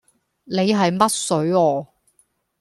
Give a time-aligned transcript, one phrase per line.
[0.45, 1.85] 你係乜水啊